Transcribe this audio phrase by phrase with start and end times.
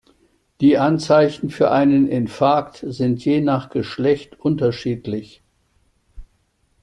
[0.61, 5.43] Die Anzeichen für einen Infarkt sind je nach Geschlecht unterschiedlich.